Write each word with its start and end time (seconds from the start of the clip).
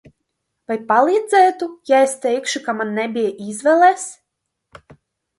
Vai 0.69 0.75
palīdzētu, 0.91 1.67
ja 1.91 1.99
es 2.05 2.15
teikšu, 2.23 2.61
ka 2.69 2.75
man 2.77 2.93
nebija 3.01 3.35
izvēles? 3.51 4.07